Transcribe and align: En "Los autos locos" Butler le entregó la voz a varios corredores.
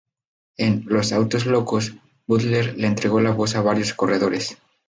En 0.57 0.81
"Los 0.87 1.11
autos 1.13 1.45
locos" 1.45 1.93
Butler 2.25 2.75
le 2.75 2.87
entregó 2.87 3.21
la 3.21 3.29
voz 3.33 3.55
a 3.55 3.61
varios 3.61 3.93
corredores. 3.93 4.57